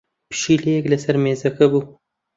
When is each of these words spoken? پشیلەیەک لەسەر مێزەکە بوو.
پشیلەیەک 0.31 0.85
لەسەر 0.91 1.15
مێزەکە 1.23 1.65
بوو. 1.71 1.83